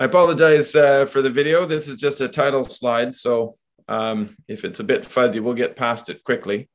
[0.00, 1.66] I apologize uh, for the video.
[1.66, 3.54] This is just a title slide, so
[3.86, 6.70] um, if it's a bit fuzzy, we'll get past it quickly.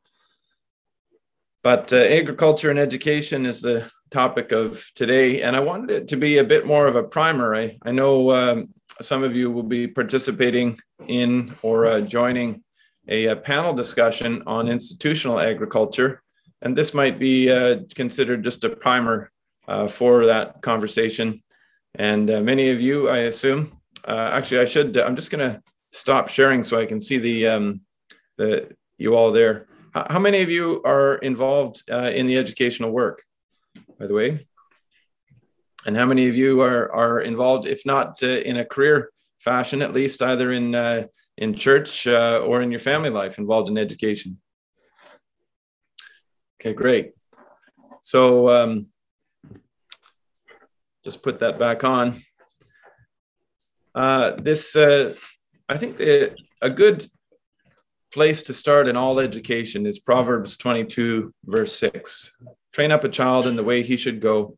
[1.63, 6.17] But uh, agriculture and education is the topic of today, and I wanted it to
[6.17, 7.55] be a bit more of a primer.
[7.55, 8.67] I, I know um,
[9.01, 12.63] some of you will be participating in or uh, joining
[13.07, 16.21] a, a, panel discussion on institutional agriculture,
[16.61, 19.31] and this might be uh, considered just a primer
[19.67, 21.41] uh, for that conversation
[21.99, 25.61] and uh, many of you, I assume, uh, actually, I should, I'm just going to
[25.91, 27.81] stop sharing so I can see the, um,
[28.37, 29.67] the you all there.
[29.93, 33.23] How many of you are involved uh, in the educational work,
[33.97, 34.45] by the way?
[35.85, 39.81] And how many of you are, are involved, if not uh, in a career fashion,
[39.81, 41.05] at least either in, uh,
[41.37, 44.41] in church uh, or in your family life, involved in education?
[46.59, 47.11] Okay, great.
[48.01, 48.87] So, um,
[51.05, 52.21] just put that back on.
[53.93, 55.13] Uh, this, uh,
[55.69, 57.05] I think the, a good
[58.11, 62.35] place to start in all education is Proverbs 22, verse 6.
[62.73, 64.57] Train up a child in the way he should go,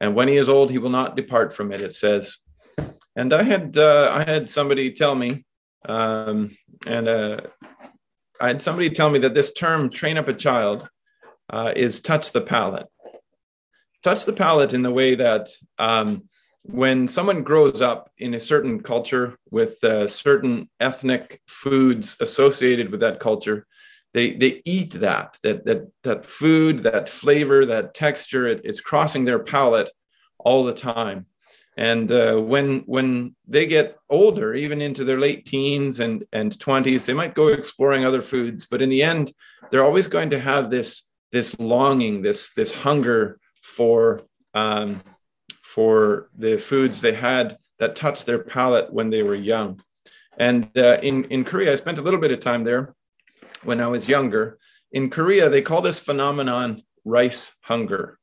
[0.00, 2.36] and when he is old, he will not depart from it, it says.
[3.16, 5.44] And I had, uh, I had somebody tell me,
[5.88, 7.40] um, and uh,
[8.40, 10.88] I had somebody tell me that this term, train up a child,
[11.50, 12.86] uh, is touch the palate
[14.06, 15.48] touch the palate in the way that
[15.80, 16.22] um,
[16.62, 23.00] when someone grows up in a certain culture with uh, certain ethnic foods associated with
[23.00, 23.66] that culture,
[24.14, 28.46] they they eat that that that that food, that flavor, that texture.
[28.46, 29.90] It, it's crossing their palate
[30.38, 31.26] all the time.
[31.76, 37.06] And uh, when when they get older, even into their late teens and and twenties,
[37.06, 38.66] they might go exploring other foods.
[38.66, 39.32] But in the end,
[39.68, 44.22] they're always going to have this this longing, this this hunger for
[44.54, 45.02] um,
[45.62, 49.80] for the foods they had that touched their palate when they were young.
[50.38, 52.94] And uh, in in Korea, I spent a little bit of time there
[53.64, 54.58] when I was younger.
[54.92, 58.18] In Korea, they call this phenomenon rice hunger.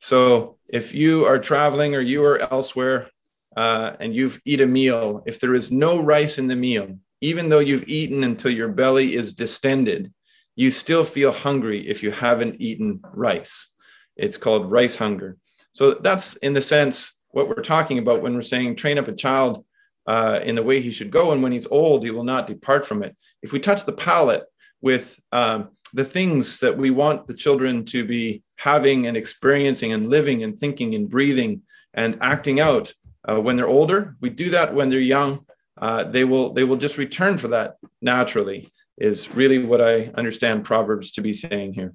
[0.00, 3.08] So if you are traveling or you are elsewhere
[3.56, 7.48] uh, and you've eat a meal, if there is no rice in the meal, even
[7.48, 10.12] though you've eaten until your belly is distended,
[10.56, 13.73] you still feel hungry if you haven't eaten rice.
[14.16, 15.36] It's called rice hunger.
[15.72, 19.12] So that's in the sense what we're talking about when we're saying train up a
[19.12, 19.64] child
[20.06, 22.86] uh, in the way he should go, and when he's old, he will not depart
[22.86, 23.16] from it.
[23.42, 24.44] If we touch the palate
[24.80, 30.10] with um, the things that we want the children to be having and experiencing and
[30.10, 31.62] living and thinking and breathing
[31.94, 32.92] and acting out
[33.28, 35.44] uh, when they're older, we do that when they're young.
[35.80, 38.70] Uh, they will they will just return for that naturally.
[38.96, 41.94] Is really what I understand Proverbs to be saying here.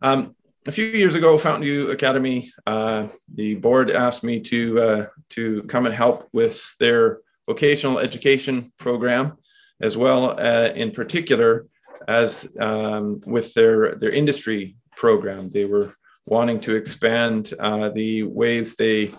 [0.00, 0.34] Um,
[0.68, 5.86] a few years ago, Fountainview Academy, uh, the board asked me to uh, to come
[5.86, 9.38] and help with their vocational education program,
[9.80, 11.66] as well uh, in particular
[12.06, 15.48] as um, with their their industry program.
[15.48, 15.94] They were
[16.26, 19.14] wanting to expand uh, the ways they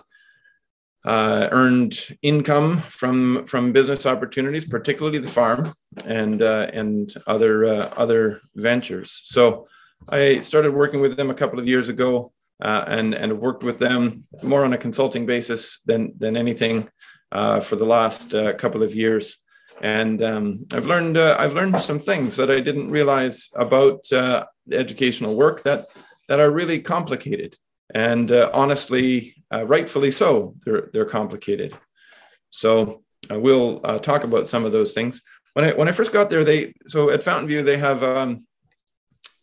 [1.04, 5.72] uh, earned income from from business opportunities, particularly the farm
[6.04, 7.64] and uh, and other
[7.98, 9.20] other ventures.
[9.24, 9.66] So.
[10.08, 13.78] I started working with them a couple of years ago, uh, and and worked with
[13.78, 16.88] them more on a consulting basis than than anything
[17.32, 19.38] uh, for the last uh, couple of years.
[19.80, 24.44] And um, I've learned uh, I've learned some things that I didn't realize about uh,
[24.72, 25.86] educational work that
[26.28, 27.56] that are really complicated.
[27.94, 31.72] And uh, honestly, rightfully so, they're they're complicated.
[32.50, 35.22] So we'll talk about some of those things.
[35.54, 38.46] When I when I first got there, they so at Fountainview they have um,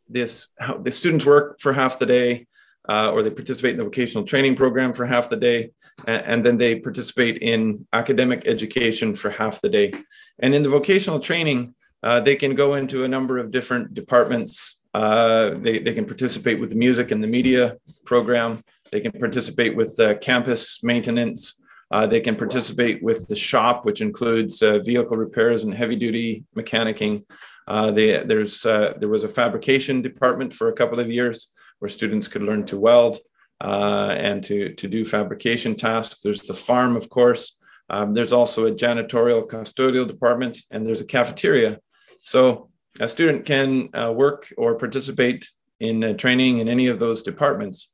[0.09, 0.53] this
[0.83, 2.47] the students work for half the day
[2.89, 5.71] uh, or they participate in the vocational training program for half the day
[6.07, 9.93] and, and, then they participate in academic education for half the day.
[10.39, 14.83] And in the vocational training uh, they can go into a number of different departments.
[14.93, 17.75] Uh, they, they can participate with the music and the media
[18.05, 18.61] program.
[18.91, 21.59] They can participate with campus maintenance.
[21.89, 26.43] Uh, they can participate with the shop which includes uh, vehicle repairs and heavy duty
[26.55, 27.23] mechanicking
[27.67, 31.89] uh, they, there's, uh, there was a fabrication department for a couple of years where
[31.89, 33.17] students could learn to weld
[33.61, 36.21] uh, and to, to do fabrication tasks.
[36.21, 37.57] There's the farm, of course.
[37.89, 41.79] Um, there's also a janitorial custodial department, and there's a cafeteria.
[42.19, 42.69] So
[42.99, 45.49] a student can uh, work or participate
[45.79, 47.93] in uh, training in any of those departments.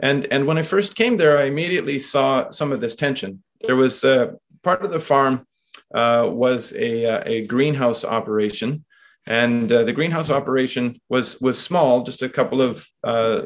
[0.00, 3.42] And, and when I first came there, I immediately saw some of this tension.
[3.60, 5.46] There was part of the farm
[5.92, 8.84] was a, a greenhouse operation
[9.26, 13.42] and uh, the greenhouse operation was was small, just a couple of uh,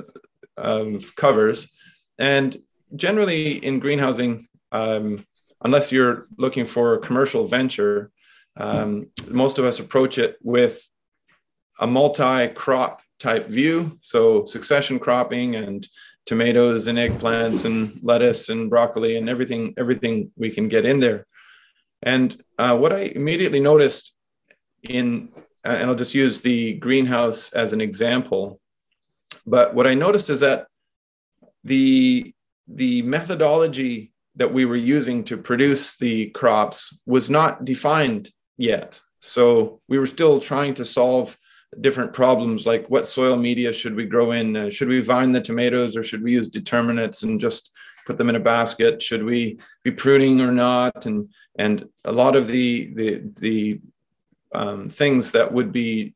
[0.57, 1.71] of covers.
[2.19, 2.57] And
[2.95, 5.27] generally in greenhousing, um,
[5.63, 8.11] unless you're looking for a commercial venture,
[8.57, 10.81] um, most of us approach it with
[11.81, 13.97] a multi-crop type view.
[14.01, 15.87] So succession cropping and
[16.25, 21.27] tomatoes and eggplants and lettuce and broccoli and everything, everything we can get in there.
[22.03, 24.15] And uh, what I immediately noticed
[24.83, 25.33] in,
[25.67, 28.61] and I'll just use the greenhouse as an example,
[29.47, 30.67] but what I noticed is that
[31.65, 32.33] the
[32.69, 39.01] the methodology that we were using to produce the crops was not defined yet.
[39.21, 41.39] So we were still trying to solve
[41.81, 44.57] different problems like what soil media should we grow in?
[44.57, 47.71] Uh, should we vine the tomatoes or should we use determinates and just
[48.07, 49.03] put them in a basket?
[49.03, 51.07] Should we be pruning or not?
[51.07, 51.29] And
[51.59, 53.81] and a lot of the the the
[54.57, 56.15] um, things that would be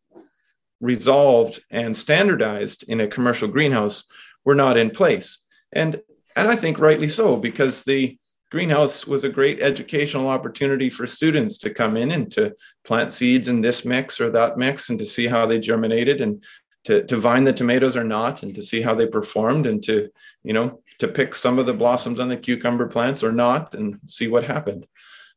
[0.80, 4.04] resolved and standardized in a commercial greenhouse
[4.44, 5.44] were not in place.
[5.72, 6.00] And
[6.36, 8.16] and I think rightly so because the
[8.50, 12.54] greenhouse was a great educational opportunity for students to come in and to
[12.84, 16.42] plant seeds in this mix or that mix and to see how they germinated and
[16.84, 20.08] to, to vine the tomatoes or not and to see how they performed and to
[20.44, 24.00] you know to pick some of the blossoms on the cucumber plants or not and
[24.06, 24.86] see what happened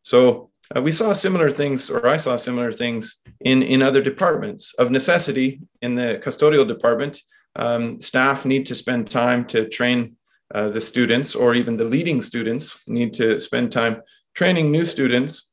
[0.03, 4.73] so uh, we saw similar things or i saw similar things in in other departments
[4.75, 7.21] of necessity in the custodial department
[7.55, 10.15] um, staff need to spend time to train
[10.53, 14.01] uh, the students or even the leading students need to spend time
[14.35, 15.49] training new students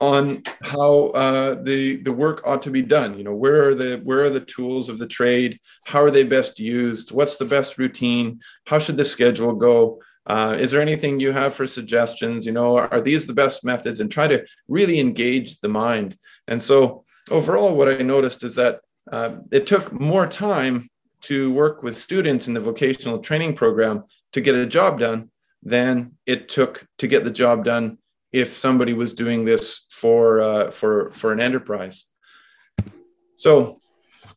[0.00, 3.18] on how uh, the the work ought to be done.
[3.18, 5.58] You know, where are the where are the tools of the trade?
[5.86, 7.10] How are they best used?
[7.10, 8.40] What's the best routine?
[8.66, 10.00] How should the schedule go?
[10.28, 12.44] Uh, is there anything you have for suggestions?
[12.44, 14.00] You know, are these the best methods?
[14.00, 16.18] And try to really engage the mind.
[16.46, 18.80] And so overall, what I noticed is that
[19.10, 20.90] uh, it took more time
[21.22, 25.30] to work with students in the vocational training program to get a job done
[25.62, 27.98] than it took to get the job done
[28.32, 32.04] if somebody was doing this for uh, for for an enterprise.
[33.36, 33.80] So,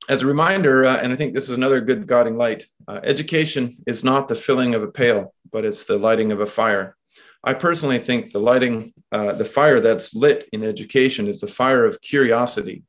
[0.09, 3.77] as a reminder, uh, and I think this is another good guiding light: uh, education
[3.87, 6.95] is not the filling of a pail, but it's the lighting of a fire.
[7.43, 11.85] I personally think the lighting, uh, the fire that's lit in education, is the fire
[11.85, 12.83] of curiosity,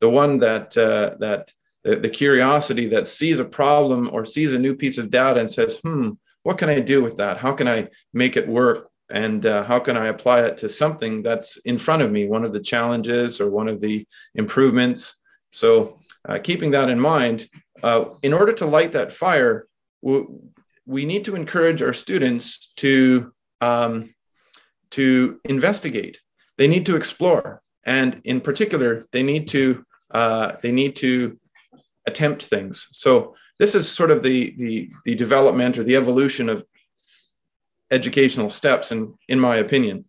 [0.00, 1.52] the one that uh, that
[1.86, 5.50] the, the curiosity that sees a problem or sees a new piece of data and
[5.50, 6.10] says, hmm,
[6.42, 7.38] what can I do with that?
[7.38, 8.90] How can I make it work?
[9.08, 12.44] And uh, how can I apply it to something that's in front of me, one
[12.44, 15.22] of the challenges or one of the improvements?
[15.52, 17.48] So, uh, keeping that in mind,
[17.82, 19.66] uh, in order to light that fire,
[20.02, 20.24] we,
[20.86, 24.14] we need to encourage our students to, um,
[24.90, 26.20] to investigate.
[26.58, 27.62] They need to explore.
[27.84, 31.38] And in particular, they need to, uh, they need to
[32.06, 32.88] attempt things.
[32.92, 36.64] So this is sort of the the the development or the evolution of
[37.90, 40.04] educational steps and in, in my opinion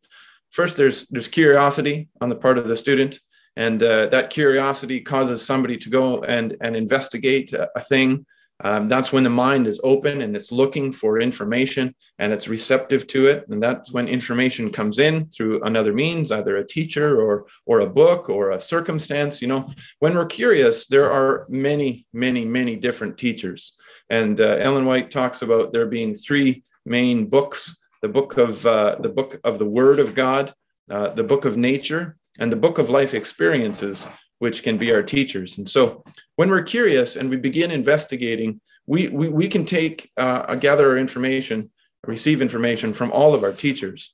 [0.52, 3.20] first there's there's curiosity on the part of the student
[3.58, 8.26] and uh, that curiosity causes somebody to go and and investigate a, a thing.
[8.64, 13.06] Um, that's when the mind is open and it's looking for information and it's receptive
[13.08, 13.46] to it.
[13.50, 17.90] And that's when information comes in through another means either a teacher or or a
[17.90, 19.70] book or a circumstance you know.
[20.00, 23.74] When we're curious there are many many many different teachers.
[24.10, 28.98] And uh, ellen white talks about there being three main books the book of uh,
[29.00, 30.54] the book of the word of god
[30.90, 34.08] uh, the book of nature and the book of life experiences
[34.40, 35.58] which can be our teachers.
[35.58, 36.04] And so
[36.36, 40.98] when we're curious and we begin investigating, we, we, we can take, uh, gather our
[40.98, 41.72] information,
[42.06, 44.14] receive information from all of our teachers.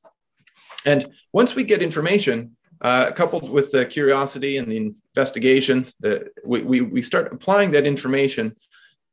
[0.85, 6.61] And once we get information, uh, coupled with the curiosity and the investigation, the, we,
[6.61, 8.55] we, we start applying that information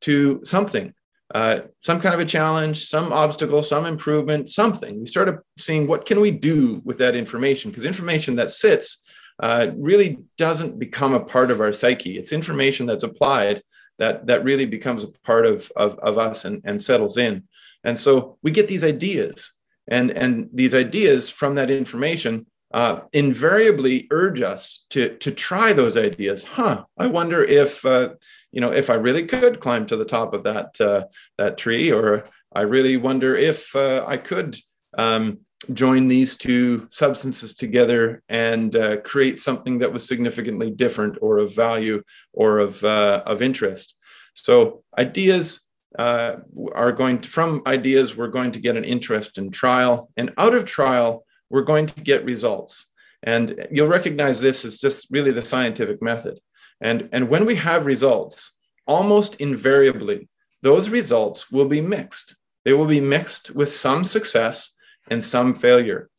[0.01, 0.93] to something,
[1.33, 4.99] uh, some kind of a challenge, some obstacle, some improvement, something.
[4.99, 8.97] We start seeing what can we do with that information because information that sits
[9.41, 12.17] uh, really doesn't become a part of our psyche.
[12.17, 13.63] It's information that's applied
[13.97, 17.43] that, that really becomes a part of, of, of us and, and settles in.
[17.83, 19.51] And so we get these ideas,
[19.87, 25.97] and, and these ideas from that information uh, invariably urge us to, to try those
[25.97, 26.43] ideas.
[26.43, 28.09] Huh, I wonder if, uh,
[28.51, 31.03] you know, if I really could climb to the top of that, uh,
[31.37, 34.57] that tree, or I really wonder if uh, I could
[34.97, 35.39] um,
[35.73, 41.55] join these two substances together and uh, create something that was significantly different or of
[41.55, 42.03] value
[42.33, 43.95] or of, uh, of interest.
[44.33, 45.61] So ideas
[45.97, 46.37] uh,
[46.73, 50.09] are going to, from ideas, we're going to get an interest in trial.
[50.17, 52.87] And out of trial, we're going to get results.
[53.23, 56.39] And you'll recognize this as just really the scientific method.
[56.81, 58.51] And, and when we have results,
[58.87, 60.27] almost invariably,
[60.61, 62.35] those results will be mixed.
[62.65, 64.71] They will be mixed with some success
[65.09, 66.09] and some failure.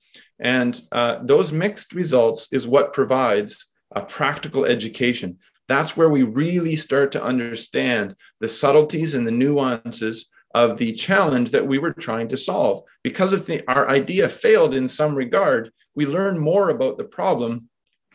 [0.40, 5.38] And uh, those mixed results is what provides a practical education.
[5.68, 11.50] That's where we really start to understand the subtleties and the nuances of the challenge
[11.50, 12.82] that we were trying to solve.
[13.02, 17.68] Because if the, our idea failed in some regard, we learn more about the problem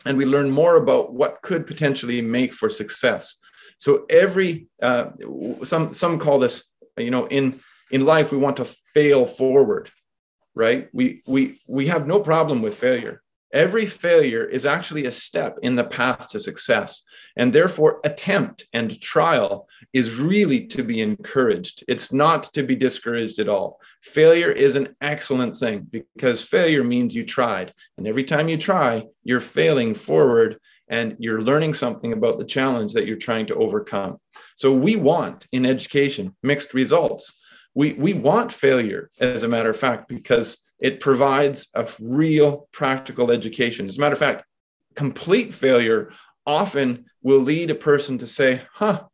[0.08, 3.36] and we learn more about what could potentially make for success.
[3.76, 5.10] So every uh,
[5.62, 6.64] some some call this
[6.96, 7.60] you know in
[7.90, 9.90] in life we want to fail forward,
[10.54, 10.88] right?
[10.92, 13.22] We we we have no problem with failure.
[13.52, 17.02] Every failure is actually a step in the path to success.
[17.36, 21.82] And therefore, attempt and trial is really to be encouraged.
[21.88, 23.80] It's not to be discouraged at all.
[24.02, 27.72] Failure is an excellent thing because failure means you tried.
[27.96, 30.58] And every time you try, you're failing forward
[30.90, 34.18] and you're learning something about the challenge that you're trying to overcome.
[34.56, 37.34] So, we want in education mixed results.
[37.74, 43.30] We, we want failure, as a matter of fact, because it provides a real practical
[43.30, 43.88] education.
[43.88, 44.44] As a matter of fact,
[44.94, 46.12] complete failure
[46.46, 49.04] often will lead a person to say, huh,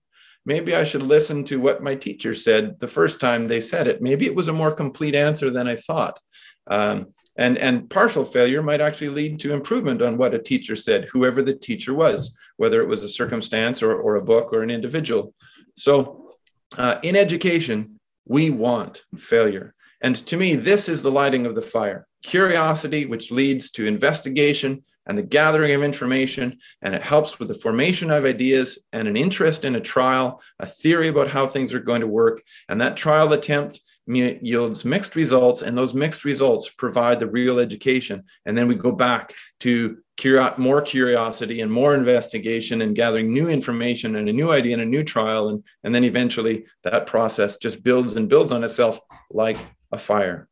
[0.44, 4.02] maybe I should listen to what my teacher said the first time they said it.
[4.02, 6.20] Maybe it was a more complete answer than I thought.
[6.66, 11.08] Um, and, and partial failure might actually lead to improvement on what a teacher said,
[11.10, 14.70] whoever the teacher was, whether it was a circumstance or, or a book or an
[14.70, 15.34] individual.
[15.76, 16.36] So
[16.78, 19.73] uh, in education, we want failure.
[20.02, 24.82] And to me, this is the lighting of the fire curiosity, which leads to investigation
[25.06, 29.16] and the gathering of information, and it helps with the formation of ideas and an
[29.16, 32.42] interest in a trial, a theory about how things are going to work.
[32.68, 38.24] And that trial attempt yields mixed results, and those mixed results provide the real education.
[38.46, 39.98] And then we go back to
[40.56, 44.86] more curiosity and more investigation and gathering new information and a new idea and a
[44.86, 45.48] new trial.
[45.48, 49.58] And, and then eventually that process just builds and builds on itself like
[49.94, 50.48] a fire.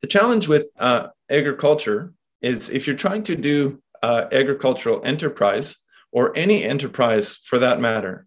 [0.00, 5.76] The challenge with uh, agriculture is if you're trying to do uh, agricultural enterprise
[6.12, 8.26] or any enterprise for that matter,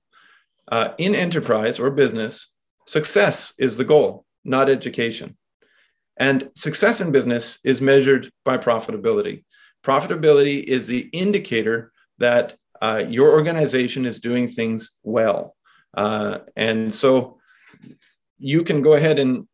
[0.71, 2.53] uh, in enterprise or business,
[2.85, 5.37] success is the goal, not education.
[6.17, 9.45] And success in business is measured by profitability.
[9.83, 15.55] Profitability is the indicator that uh, your organization is doing things well.
[15.95, 17.38] Uh, and so
[18.39, 19.47] you can go ahead and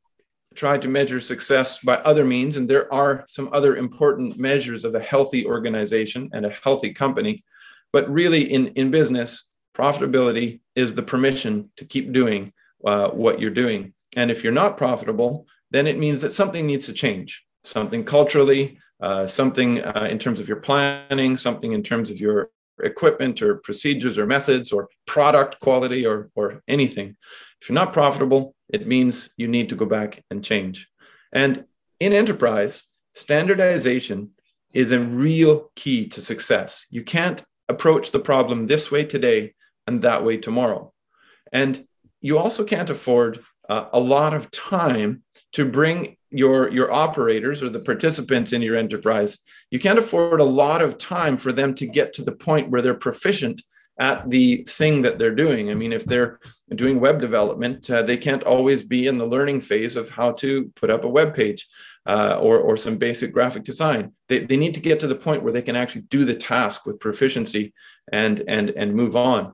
[0.56, 2.56] try to measure success by other means.
[2.56, 7.44] And there are some other important measures of a healthy organization and a healthy company.
[7.92, 12.54] But really, in, in business, profitability is the permission to keep doing
[12.86, 13.94] uh, what you're doing.
[14.16, 18.78] And if you're not profitable, then it means that something needs to change something culturally,
[19.02, 22.52] uh, something uh, in terms of your planning, something in terms of your
[22.84, 27.16] equipment or procedures or methods or product quality or, or anything.
[27.66, 30.88] If you're not profitable, it means you need to go back and change.
[31.34, 31.66] And
[32.00, 32.84] in enterprise,
[33.16, 34.34] standardization
[34.72, 36.86] is a real key to success.
[36.92, 39.56] You can't approach the problem this way today
[39.88, 40.94] and that way tomorrow.
[41.52, 41.88] And
[42.22, 47.70] you also can't afford uh, a lot of time to bring your your operators or
[47.70, 49.40] the participants in your enterprise
[49.72, 52.82] you can't afford a lot of time for them to get to the point where
[52.82, 53.62] they're proficient
[53.98, 55.72] at the thing that they're doing.
[55.72, 56.40] I mean, if they're
[56.74, 60.72] doing web development, uh, they can't always be in the learning phase of how to
[60.76, 61.68] put up a web page
[62.06, 64.12] uh, or, or some basic graphic design.
[64.28, 66.86] They, they need to get to the point where they can actually do the task
[66.86, 67.74] with proficiency
[68.12, 69.54] and, and, and move on.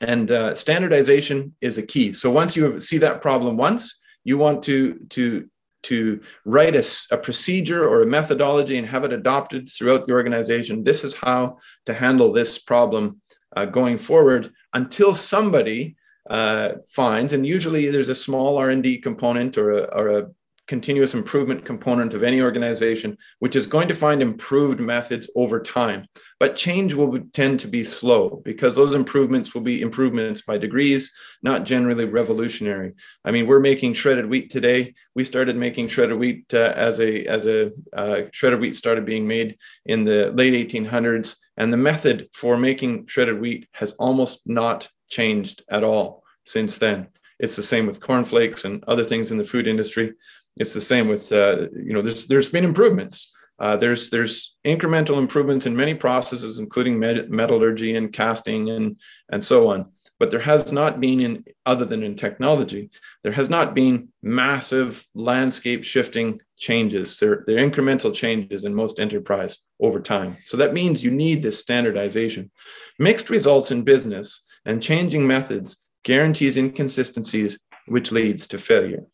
[0.00, 2.12] And uh, standardization is a key.
[2.12, 5.48] So once you see that problem once, you want to, to,
[5.84, 10.84] to write a, a procedure or a methodology and have it adopted throughout the organization.
[10.84, 13.20] This is how to handle this problem
[13.56, 15.96] uh, going forward until somebody
[16.28, 20.28] uh, finds, and usually there's a small R&D component or a, or a
[20.66, 26.06] continuous improvement component of any organization, which is going to find improved methods over time.
[26.40, 31.12] But change will tend to be slow because those improvements will be improvements by degrees,
[31.42, 32.94] not generally revolutionary.
[33.24, 34.94] I mean, we're making shredded wheat today.
[35.14, 39.26] We started making shredded wheat uh, as a as a uh, shredded wheat started being
[39.26, 41.36] made in the late 1800s.
[41.56, 47.08] And the method for making shredded wheat has almost not changed at all since then.
[47.38, 50.14] It's the same with cornflakes and other things in the food industry.
[50.56, 53.32] It's the same with uh, you know there's there's been improvements.
[53.58, 58.96] Uh, there's there's incremental improvements in many processes, including met- metallurgy and casting and
[59.30, 59.86] and so on.
[60.18, 62.90] But there has not been in other than in technology,
[63.22, 67.18] there has not been massive landscape shifting changes.
[67.18, 70.38] They're, they're incremental changes in most enterprise over time.
[70.44, 72.50] So that means you need this standardization.
[72.98, 79.04] Mixed results in business and changing methods guarantees inconsistencies, which leads to failure.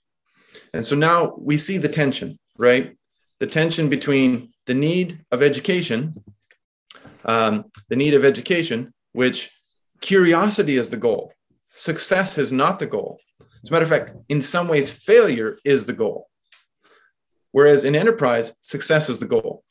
[0.73, 2.97] And so now we see the tension, right?
[3.41, 6.15] The tension between the need of education,
[7.25, 9.51] um, the need of education, which
[10.01, 11.33] curiosity is the goal.
[11.75, 13.21] Success is not the goal.
[13.63, 16.29] As a matter of fact, in some ways, failure is the goal.
[17.53, 19.63] Whereas in enterprise, success is the goal.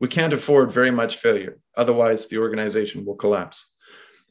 [0.00, 1.58] We can't afford very much failure.
[1.76, 3.64] Otherwise, the organization will collapse.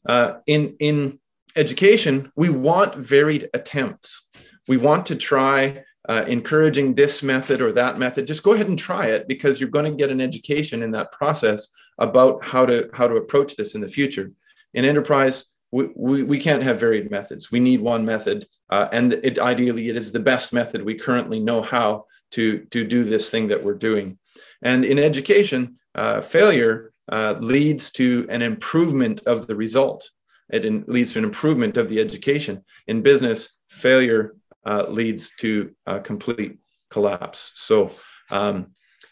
[0.07, 1.19] Uh, in, in
[1.55, 4.26] education, we want varied attempts.
[4.67, 8.27] We want to try uh, encouraging this method or that method.
[8.27, 11.11] Just go ahead and try it because you're going to get an education in that
[11.11, 14.29] process about how to how to approach this in the future.
[14.73, 17.51] In enterprise, we, we, we can't have varied methods.
[17.51, 21.39] We need one method, uh, and it, ideally, it is the best method we currently
[21.39, 24.17] know how to to do this thing that we're doing.
[24.61, 30.09] And in education, uh, failure uh, leads to an improvement of the result.
[30.49, 32.63] It in, leads to an improvement of the education.
[32.87, 34.35] In business, failure
[34.67, 35.71] uh, leads to
[36.03, 36.57] complete
[36.89, 37.51] collapse.
[37.55, 37.91] So
[38.31, 38.67] um,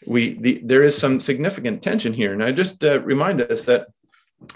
[0.06, 2.32] we the, there is some significant tension here.
[2.32, 3.88] And I just uh, remind us that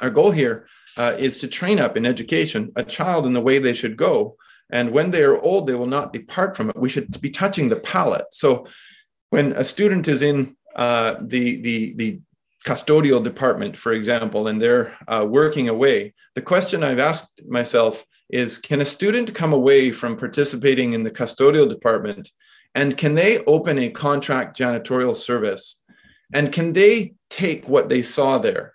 [0.01, 0.67] our goal here
[0.97, 4.37] uh, is to train up in education a child in the way they should go.
[4.71, 6.77] And when they are old, they will not depart from it.
[6.77, 8.27] We should be touching the palate.
[8.33, 8.67] So
[9.31, 12.21] when a student is in uh, the, the, the
[12.65, 18.59] custodial department, for example, and they're uh, working away, the question I've asked myself is
[18.59, 22.31] can a student come away from participating in the custodial department?
[22.75, 25.81] And can they open a contract janitorial service?
[26.33, 28.75] And can they take what they saw there?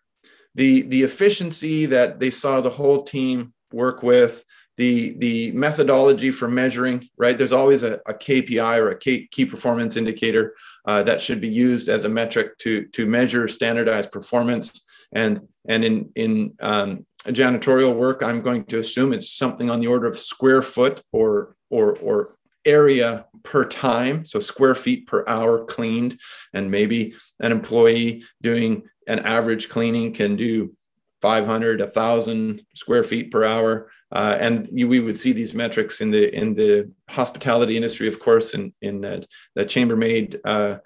[0.56, 4.44] The the efficiency that they saw the whole team work with
[4.78, 7.38] the the methodology for measuring right?
[7.38, 11.88] There's always a, a kpi or a key, performance indicator uh, that should be used
[11.90, 14.84] as a metric to to measure standardized performance.
[15.14, 19.88] And and in in um, janitorial work i'm going to assume it's something on the
[19.88, 25.64] order of square foot or or or area per time so square feet per hour
[25.66, 26.20] cleaned.
[26.54, 30.76] And maybe an employee doing an average cleaning can do
[31.22, 33.92] 500 1000 square feet per hour.
[34.12, 38.20] Uh, and you, we would see these metrics in the in the hospitality industry of
[38.20, 39.22] course in in uh,
[39.56, 40.78] the chambermaid uh,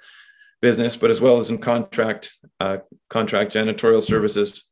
[0.62, 2.78] business but as well as in contract uh,
[3.10, 4.69] contract janitorial services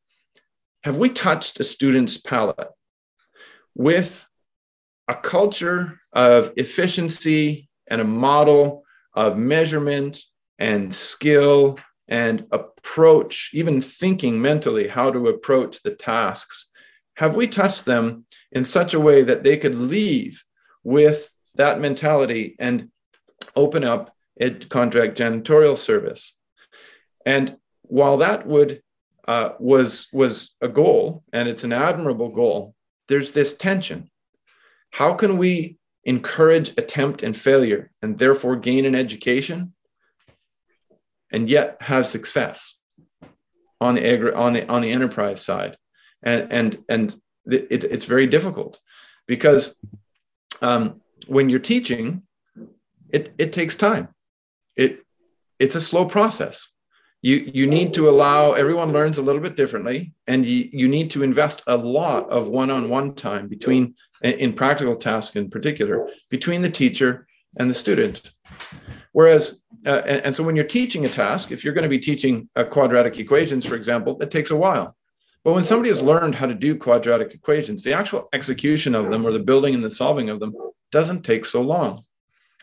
[0.87, 2.69] have we touched a student's palate
[3.75, 4.25] with
[5.09, 10.23] a culture of efficiency and a model of measurement
[10.57, 16.71] and skill and approach, even thinking mentally how to approach the tasks,
[17.17, 20.41] have we touched them in such a way that they could leave
[20.85, 22.89] with that mentality and
[23.57, 26.33] open up a contract janitorial service?
[27.25, 28.81] And while that would
[29.27, 32.75] uh, was was a goal, and it's an admirable goal,
[33.07, 34.09] there's this tension.
[34.91, 39.73] How can we encourage attempt and failure and therefore gain an education
[41.31, 42.77] and yet have success
[43.81, 45.77] on the agri- on the on the enterprise side?
[46.23, 48.79] And and and it, it's very difficult
[49.27, 49.77] because
[50.61, 52.23] um, when you're teaching
[53.09, 54.09] it it takes time.
[54.75, 55.05] It
[55.59, 56.67] it's a slow process
[57.21, 61.09] you you need to allow everyone learns a little bit differently and you, you need
[61.11, 66.69] to invest a lot of one-on-one time between in practical tasks in particular between the
[66.69, 67.27] teacher
[67.57, 68.31] and the student.
[69.13, 71.99] Whereas uh, and, and, so when you're teaching a task if you're going to be
[71.99, 74.95] teaching uh, quadratic equations for example it takes a while.
[75.43, 79.25] But when somebody has learned how to do quadratic equations the actual execution of them
[79.25, 80.53] or the building and the solving of them
[80.91, 82.03] doesn't take so long.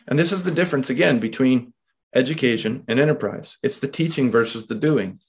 [0.07, 1.74] And this is the difference again between
[2.15, 3.59] education and enterprise.
[3.63, 5.21] It's the teaching versus the doing.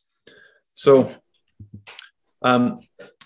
[0.74, 1.12] So
[2.42, 2.80] um,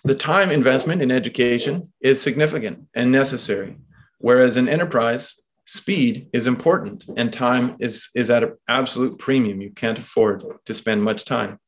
[0.03, 3.77] the time investment in education is significant and necessary
[4.19, 9.61] whereas in enterprise speed is important and time is is at an absolute premium.
[9.61, 11.59] You can't afford to spend much time.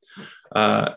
[0.53, 0.93] Uh,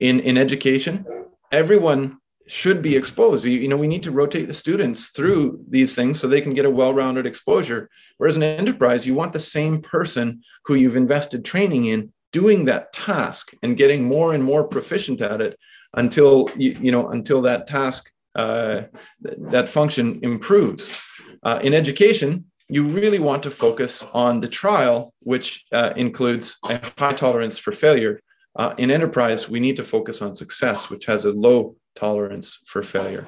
[0.00, 1.06] in in education
[1.50, 2.18] everyone
[2.50, 3.44] should be exposed.
[3.44, 6.54] You, you know we need to rotate the students through these things so they can
[6.54, 7.90] get a well-rounded exposure.
[8.16, 12.92] Whereas in enterprise you want the same person who you've invested training in doing that
[12.92, 15.58] task and getting more and more proficient at it
[15.94, 18.82] until you, you know until that task uh,
[19.20, 20.90] that function improves.
[21.42, 26.80] Uh, in education, you really want to focus on the trial, which uh, includes a
[26.98, 28.20] high tolerance for failure.
[28.56, 32.82] Uh, in enterprise, we need to focus on success, which has a low tolerance for
[32.82, 33.26] failure.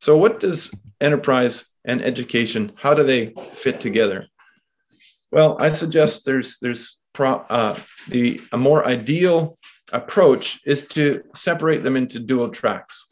[0.00, 2.72] So, what does enterprise and education?
[2.78, 4.26] How do they fit together?
[5.30, 7.76] Well, I suggest there's there's pro, uh,
[8.08, 9.58] the a more ideal
[9.92, 13.06] approach is to separate them into dual tracks.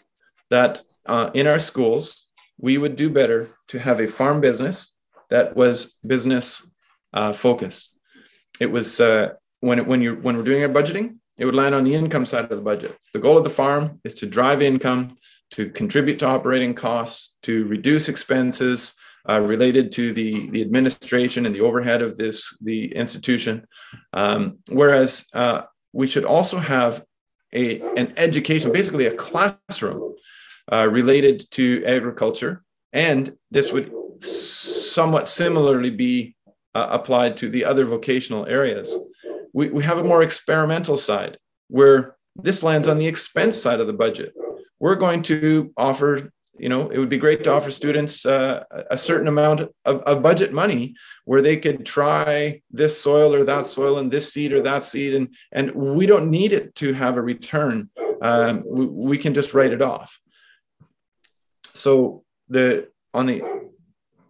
[0.51, 2.27] That uh, in our schools,
[2.59, 4.93] we would do better to have a farm business
[5.31, 6.71] that was business
[7.13, 7.93] uh, focused.
[8.61, 11.75] It was uh, when it, when you when we're doing our budgeting, it would land
[11.75, 12.97] on the income side of the budget.
[13.13, 15.17] The goal of the farm is to drive income,
[15.53, 18.95] to contribute to operating costs, to reduce expenses
[19.29, 23.67] uh, related to the, the administration and the overhead of this the institution.
[24.13, 27.05] Um, whereas uh, we should also have
[27.53, 30.15] a, an education, basically a classroom
[30.73, 32.63] uh, related to agriculture.
[32.93, 36.37] And this would somewhat similarly be
[36.75, 38.97] uh, applied to the other vocational areas.
[39.53, 43.87] We, we have a more experimental side where this lands on the expense side of
[43.87, 44.35] the budget.
[44.79, 48.97] We're going to offer, you know, it would be great to offer students uh, a
[48.97, 53.99] certain amount of, of budget money where they could try this soil or that soil
[53.99, 55.15] and this seed or that seed.
[55.15, 57.91] And, and we don't need it to have a return.
[58.23, 60.21] Um, we, we can just write it off.
[61.75, 63.43] So the on the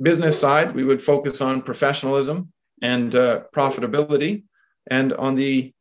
[0.01, 2.53] business side, we would focus on professionalism
[2.83, 4.45] and uh, profitability.
[4.89, 5.73] And on the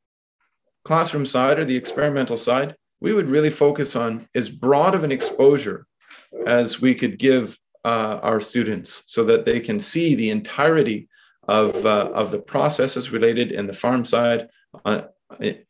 [0.84, 5.12] classroom side or the experimental side, we would really focus on as broad of an
[5.12, 5.86] exposure
[6.46, 11.08] as we could give uh, our students so that they can see the entirety
[11.48, 14.50] of, uh, of the processes related in the farm side,
[14.86, 15.02] uh,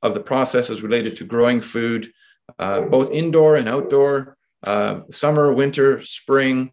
[0.02, 2.12] of the processes related to growing food,
[2.60, 6.72] uh, both indoor and outdoor, uh, summer, winter, spring,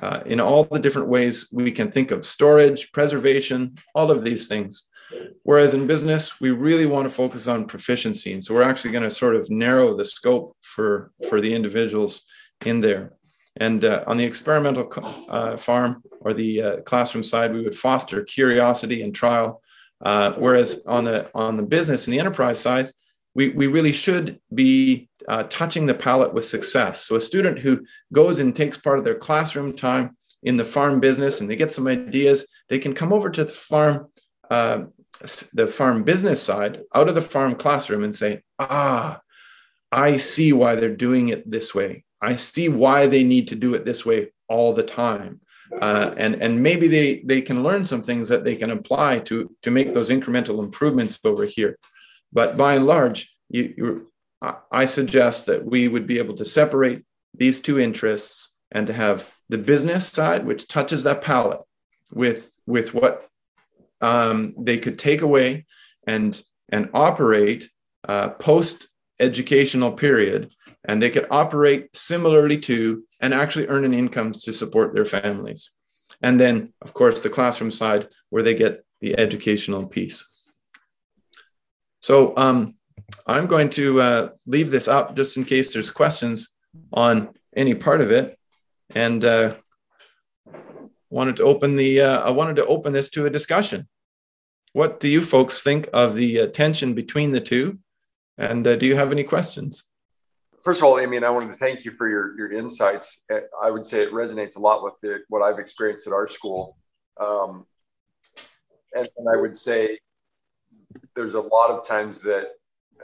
[0.00, 4.48] uh, in all the different ways we can think of storage, preservation, all of these
[4.48, 4.88] things.
[5.44, 8.32] Whereas in business, we really want to focus on proficiency.
[8.32, 12.22] And so we're actually going to sort of narrow the scope for, for the individuals
[12.64, 13.12] in there.
[13.56, 14.90] And uh, on the experimental
[15.28, 19.62] uh, farm or the uh, classroom side, we would foster curiosity and trial.
[20.02, 22.90] Uh, whereas on the on the business and the enterprise side,
[23.34, 27.04] we, we really should be uh, touching the palate with success.
[27.04, 31.00] So a student who goes and takes part of their classroom time in the farm
[31.00, 34.08] business and they get some ideas, they can come over to the farm,
[34.50, 34.84] uh,
[35.52, 39.20] the farm business side out of the farm classroom and say, ah,
[39.90, 42.04] I see why they're doing it this way.
[42.20, 45.40] I see why they need to do it this way all the time.
[45.80, 49.54] Uh, and and maybe they they can learn some things that they can apply to
[49.62, 51.78] to make those incremental improvements over here.
[52.32, 54.12] But by and large, you,
[54.70, 57.04] I suggest that we would be able to separate
[57.34, 61.60] these two interests and to have the business side, which touches that palate
[62.12, 63.28] with, with what
[64.02, 65.64] um, they could take away
[66.06, 67.70] and, and operate
[68.06, 68.88] uh, post
[69.20, 70.52] educational period.
[70.84, 75.70] And they could operate similarly to and actually earn an income to support their families.
[76.20, 80.24] And then, of course, the classroom side where they get the educational piece.
[82.00, 82.74] So um,
[83.26, 86.48] I'm going to uh, leave this up just in case there's questions
[86.92, 88.38] on any part of it,
[88.94, 89.54] and uh,
[91.12, 93.86] wanted to open the uh, I wanted to open this to a discussion.
[94.72, 97.78] What do you folks think of the uh, tension between the two,
[98.38, 99.84] and uh, do you have any questions?
[100.64, 103.24] First of all, I mean, I wanted to thank you for your your insights.
[103.62, 106.78] I would say it resonates a lot with the, what I've experienced at our school,
[107.20, 107.66] um,
[108.94, 109.98] and, and I would say
[111.14, 112.52] there's a lot of times that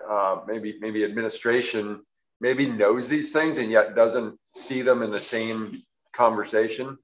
[0.08, 2.00] uh, maybe maybe administration
[2.40, 5.82] maybe knows these things and yet doesn't see them in the same
[6.14, 6.96] conversation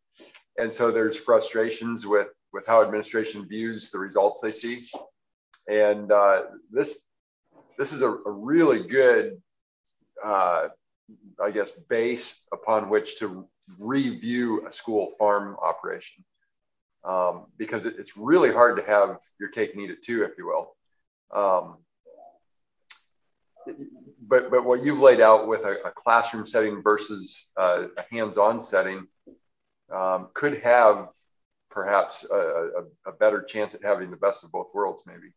[0.58, 4.86] and so there's frustrations with with how administration views the results they see
[5.68, 7.00] and uh, this
[7.78, 9.40] this is a, a really good
[10.24, 10.68] uh,
[11.42, 16.24] i guess base upon which to review a school farm operation
[17.04, 20.32] um, because it, it's really hard to have your cake and eat it too, if
[20.38, 20.76] you will.
[21.38, 21.76] Um,
[24.26, 28.60] but but what you've laid out with a, a classroom setting versus uh, a hands-on
[28.60, 29.06] setting
[29.92, 31.08] um, could have
[31.70, 35.32] perhaps a, a, a, better chance at having the best of both worlds, maybe.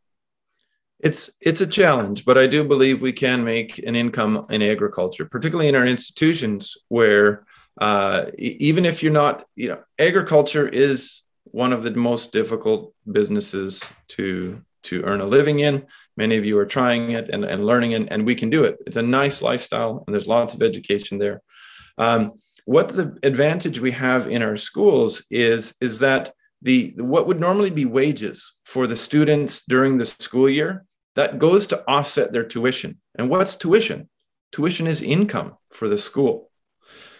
[1.00, 5.26] It's it's a challenge, but I do believe we can make an income in agriculture,
[5.26, 7.46] particularly in our institutions where
[7.80, 13.92] uh, even if you're not, you know, agriculture is one of the most difficult businesses
[14.10, 15.86] to to earn a living in.
[16.16, 18.78] Many of you are trying it and, and learning it, and we can do it.
[18.88, 21.42] It's a nice lifestyle, and there's lots of education there.
[21.98, 22.34] Um,
[22.68, 27.70] what the advantage we have in our schools is is that the what would normally
[27.70, 30.84] be wages for the students during the school year
[31.16, 33.00] that goes to offset their tuition.
[33.18, 34.10] And what's tuition?
[34.52, 36.52] Tuition is income for the school.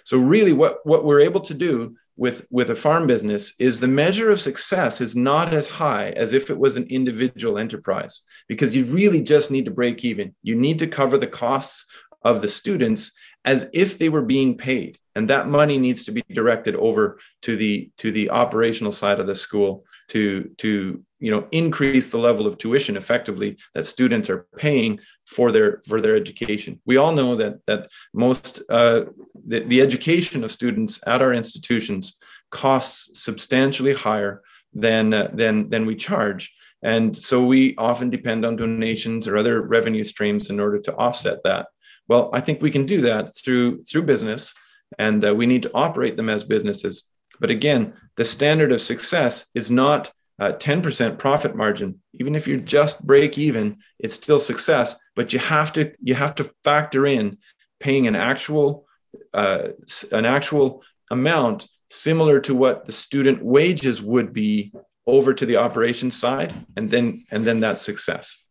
[0.04, 3.88] So really, what what we're able to do with with a farm business is the
[3.88, 8.76] measure of success is not as high as if it was an individual enterprise because
[8.76, 11.86] you really just need to break even you need to cover the costs
[12.24, 13.14] of the students
[13.46, 17.58] as if they were being paid and that money needs to be directed over to
[17.58, 22.46] the to the operational side of the school to to you know increase the level
[22.46, 26.80] of tuition effectively that students are paying for their for their education.
[26.86, 29.06] We all know that that most uh,
[29.52, 32.20] the, the education of students at our institutions
[32.52, 36.54] costs substantially higher than uh, than than we charge.
[36.84, 41.40] And so we often depend on donations or other revenue streams in order to offset
[41.44, 41.66] that.
[42.08, 44.54] Well i think we can do that through through business
[44.98, 47.04] and uh, we need to operate them as businesses.
[47.40, 52.00] But again the standard of success is not uh, 10% profit margin.
[52.14, 56.36] Even if you're just break even it's still success but you have to you have
[56.36, 57.38] to factor in
[57.80, 58.88] paying an actual
[59.34, 59.70] uh,
[60.12, 64.72] an actual amount similar to what the student wages would be
[65.06, 68.46] over to the operations side and then and then that success.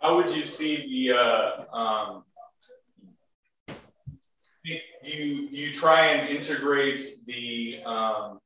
[0.00, 0.76] How would you see
[1.08, 2.24] the uh, um,
[5.02, 8.40] you do you try and integrate the um,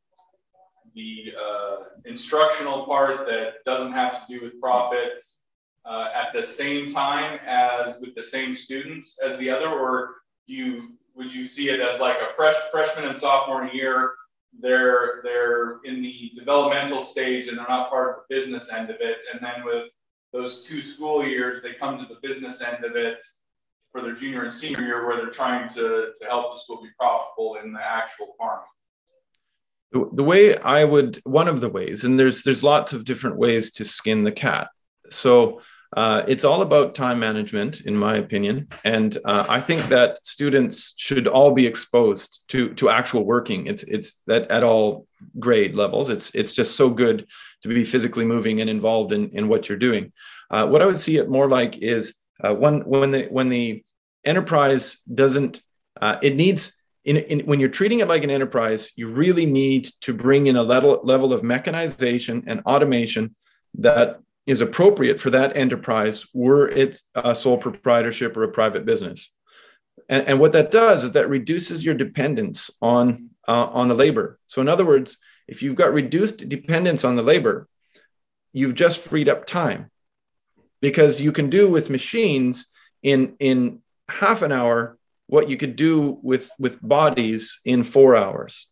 [0.95, 5.23] the uh, instructional part that doesn't have to do with profit
[5.85, 10.93] uh, at the same time as with the same students as the other, or you
[11.15, 14.13] would you see it as like a fresh freshman and sophomore year?
[14.61, 18.97] They're they're in the developmental stage and they're not part of the business end of
[19.01, 19.89] it, and then with
[20.33, 23.23] those two school years, they come to the business end of it
[23.93, 26.89] for their junior and senior year, where they're trying to, to help the school be
[26.99, 28.67] profitable in the actual farming
[29.93, 33.73] the, way I would one of the ways, and there's there's lots of different ways
[33.73, 34.69] to skin the cat.
[35.11, 35.61] So
[35.95, 40.95] uh, it's all about time management, in my opinion, and uh, I think that students
[40.97, 43.67] should all be exposed to to actual working.
[43.67, 45.07] It's it's that at all
[45.39, 46.09] grade levels.
[46.09, 47.27] It's it's just so good
[47.63, 50.13] to be physically moving and involved in in what you're doing.
[50.51, 53.85] Uh, what I would see it more like is uh, when when the when the
[54.25, 55.63] enterprise doesn't
[56.01, 56.73] uh, it needs
[57.05, 60.57] in, in, when you're treating it like an enterprise, you really need to bring in
[60.57, 63.35] a level, level of mechanization and automation
[63.75, 69.31] that is appropriate for that enterprise, were it a sole proprietorship or a private business.
[70.09, 74.39] And, and what that does is that reduces your dependence on, uh, on the labor.
[74.47, 77.69] So, in other words, if you've got reduced dependence on the labor,
[78.53, 79.91] you've just freed up time
[80.83, 82.67] because you can do with machines
[83.03, 88.67] in, in half an hour what you could do with with bodies in four hours.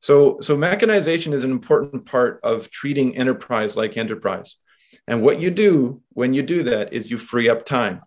[0.00, 4.56] So so mechanization is an important part of treating enterprise like enterprise.
[5.06, 8.02] And what you do when you do that is you free up time.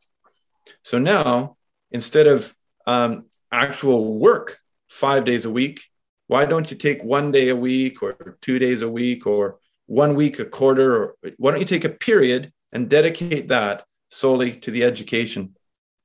[0.83, 1.55] So now
[1.91, 2.53] instead of
[2.85, 5.81] um, actual work five days a week
[6.27, 10.13] why don't you take one day a week or two days a week or one
[10.15, 14.71] week a quarter or why don't you take a period and dedicate that solely to
[14.71, 15.55] the education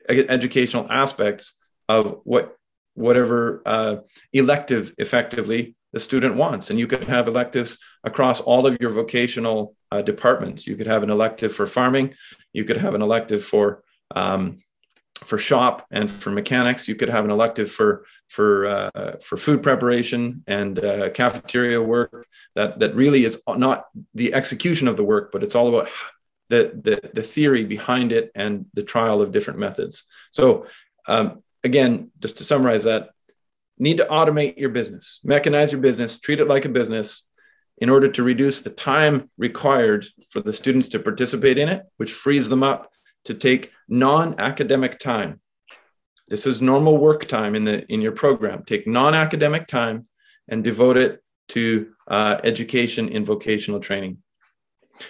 [0.09, 1.57] educational aspects
[1.89, 2.57] of what
[2.95, 3.97] whatever uh,
[4.33, 6.71] elective effectively the student wants.
[6.71, 10.67] And you could have electives across all of your vocational uh, departments.
[10.67, 12.15] You could have an elective for farming.
[12.53, 13.83] You could have an elective for
[14.15, 14.59] um,
[15.25, 16.89] for shop and for mechanics.
[16.89, 22.27] You could have an elective for for uh, for food preparation and uh, cafeteria work.
[22.57, 25.89] That that really is not the execution of the work but it's all about
[26.53, 30.05] the, the, the theory behind it and the trial of different methods.
[30.33, 30.67] So,
[31.09, 33.11] um, again, just to summarize that,
[33.79, 37.27] need to automate your business, mechanize your business, treat it like a business
[37.79, 42.13] in order to reduce the time required for the students to participate in it, which
[42.13, 42.91] frees them up
[43.25, 45.41] to take non-academic time.
[46.29, 48.63] This is normal work time in the in your program.
[48.65, 50.07] Take non-academic time
[50.49, 54.19] and devote it to uh, education in vocational training.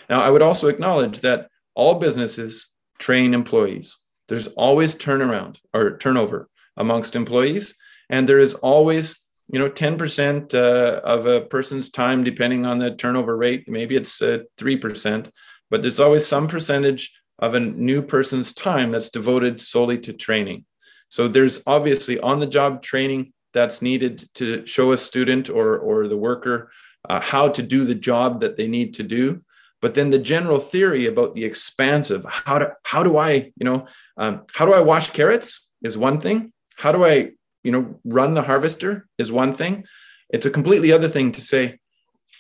[0.09, 3.97] Now, I would also acknowledge that all businesses train employees.
[4.29, 7.75] There's always turnaround or turnover amongst employees,
[8.09, 12.95] and there is always you know 10% uh, of a person's time depending on the
[12.95, 13.69] turnover rate.
[13.69, 15.31] Maybe it's uh, 3%
[15.73, 20.67] but there's always some percentage of a new person's time that's devoted solely to training.
[21.09, 26.09] So there's obviously on the job training that's needed to show a student or, or
[26.09, 26.71] the worker
[27.09, 29.41] uh, how to do the job that they need to do
[29.83, 33.87] but then the general theory about the expansive how do how do i you know
[34.17, 36.53] um, how do i wash carrots is one thing.
[36.77, 37.31] How do i
[37.65, 39.85] you know run the harvester is one thing.
[40.31, 41.79] It's a completely other thing to say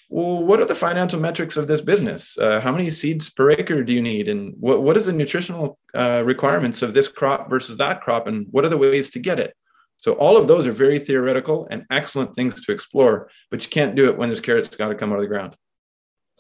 [0.09, 2.39] well what are the financial metrics of this business?
[2.39, 4.29] Uh, how many seeds per acre do you need?
[4.29, 8.27] And what, what is the nutritional uh, requirements of this crop versus that crop?
[8.27, 9.55] And what are the ways to get it?
[9.97, 13.95] So all of those are very theoretical and excellent things to explore but you can't
[13.95, 15.57] do it when there's carrots got to come out of the ground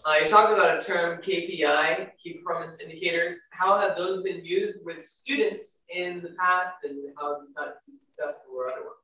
[0.04, 3.38] uh, you talked about a term KPI, key performance indicators.
[3.50, 7.70] How have those been used with students in the past, and how have you found
[7.70, 8.96] it to be successful or otherwise?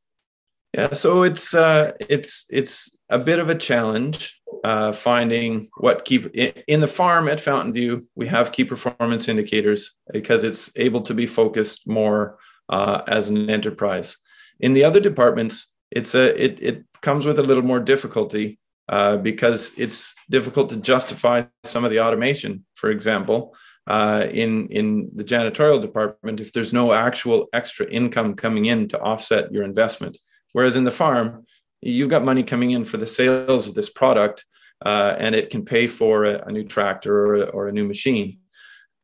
[0.75, 6.19] Yeah, so it's uh, it's it's a bit of a challenge uh, finding what key
[6.67, 8.05] in the farm at Fountainview.
[8.15, 13.49] We have key performance indicators because it's able to be focused more uh, as an
[13.49, 14.17] enterprise.
[14.61, 18.59] In the other departments, it's a it it comes with a little more difficulty
[18.89, 22.65] uh, because it's difficult to justify some of the automation.
[22.75, 23.55] For example,
[23.87, 29.01] uh, in in the janitorial department, if there's no actual extra income coming in to
[29.01, 30.17] offset your investment,
[30.53, 31.45] whereas in the farm,
[31.81, 34.45] you've got money coming in for the sales of this product,
[34.85, 37.85] uh, and it can pay for a, a new tractor or a, or a new
[37.85, 38.39] machine.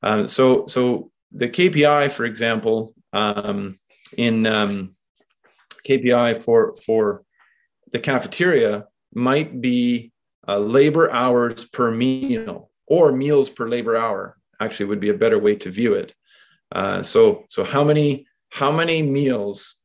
[0.03, 3.79] Um, so so the KPI, for example, um,
[4.17, 4.95] in um,
[5.87, 7.23] KPI for for
[7.93, 10.13] the cafeteria might be
[10.47, 15.39] uh, labor hours per meal or meals per labor hour actually would be a better
[15.39, 16.15] way to view it.
[16.73, 19.77] Uh, so so how many how many meals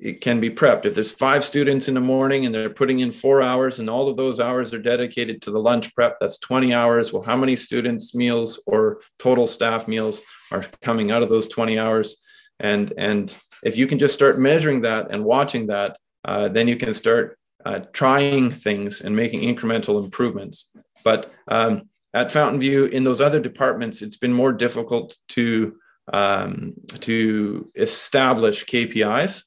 [0.00, 0.86] it can be prepped?
[0.86, 4.08] If there's five students in the morning and they're putting in four hours and all
[4.08, 7.12] of those hours are dedicated to the lunch prep that's 20 hours.
[7.12, 11.78] Well how many students meals or total staff meals are coming out of those 20
[11.78, 12.16] hours?
[12.60, 16.76] And and if you can just start measuring that and watching that uh, then you
[16.76, 20.70] can start uh, trying things and making incremental improvements.
[21.04, 25.76] But um, at Fountainview in those other departments it's been more difficult to
[26.12, 29.44] um, to establish kpis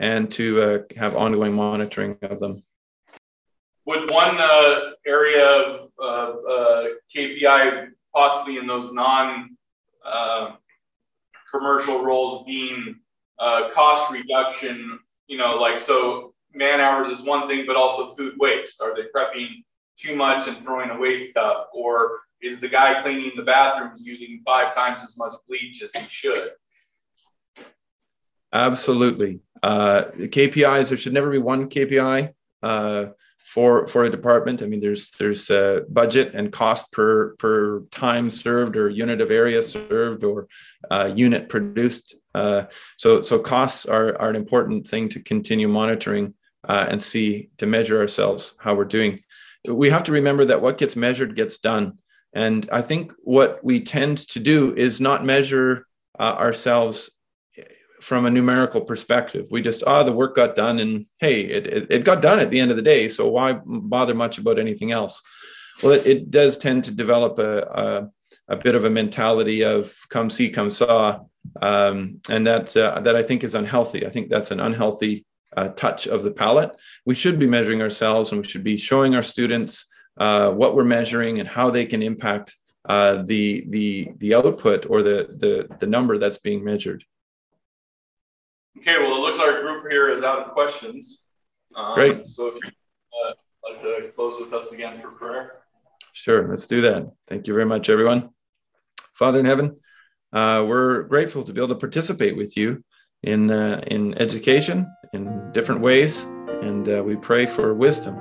[0.00, 2.62] and to uh, have ongoing monitoring of them.
[3.86, 9.56] Would one uh, area of, uh, kpi possibly in those non
[10.04, 10.52] uh,
[11.52, 12.96] commercial roles being
[13.38, 18.34] uh, cost reduction, you know, like so man hours is one thing, but also food
[18.38, 18.80] waste.
[18.80, 19.64] Are they prepping
[19.96, 21.66] too much and throwing away stuff?
[21.72, 26.06] Or is the guy cleaning the bathrooms using five times as much bleach as he
[26.08, 26.50] should?
[28.52, 29.40] Absolutely.
[29.62, 32.32] Uh, the KPIs, there should never be one KPI.
[32.62, 33.06] Uh,
[33.48, 34.60] for for a department.
[34.62, 35.50] I mean, there's there's
[35.88, 40.48] budget and cost per per time served or unit of area served or
[40.90, 42.16] uh, unit produced.
[42.34, 42.64] Uh,
[42.98, 46.34] so so costs are are an important thing to continue monitoring
[46.66, 49.20] uh, and see to measure ourselves how we're doing.
[49.66, 51.98] We have to remember that what gets measured gets done.
[52.32, 55.86] And I think what we tend to do is not measure
[56.18, 57.10] uh, ourselves
[58.00, 59.46] from a numerical perspective.
[59.50, 62.38] We just, ah, oh, the work got done and hey, it, it, it, got done
[62.38, 63.08] at the end of the day.
[63.08, 65.22] So why bother much about anything else?
[65.82, 67.62] Well, it, it does tend to develop a,
[68.48, 71.20] a, a, bit of a mentality of come see, come saw.
[71.60, 74.06] Um, and that, uh, that I think is unhealthy.
[74.06, 75.24] I think that's an unhealthy
[75.58, 76.72] uh, touch of the palette.
[77.04, 79.86] We should be measuring ourselves and we should be showing our students
[80.18, 82.56] uh, what we're measuring and how they can impact
[82.88, 87.04] uh, the, the, the output or the, the, the number that's being measured.
[88.78, 91.26] Okay, well, it looks like our group here is out of questions.
[91.74, 92.26] Um, Great.
[92.28, 92.72] So if you'd
[93.26, 93.32] uh,
[93.68, 95.62] like to close with us again for prayer.
[96.12, 97.10] Sure, let's do that.
[97.26, 98.30] Thank you very much, everyone.
[99.14, 99.66] Father in heaven,
[100.32, 102.84] uh, we're grateful to be able to participate with you
[103.22, 106.24] in, uh, in education in different ways,
[106.62, 108.16] and uh, we pray for wisdom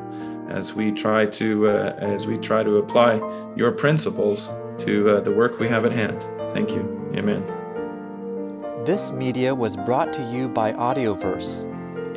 [0.49, 3.15] as we try to uh, as we try to apply
[3.55, 6.21] your principles to uh, the work we have at hand.
[6.53, 7.11] Thank you.
[7.15, 7.43] Amen.
[8.85, 11.65] This media was brought to you by Audioverse,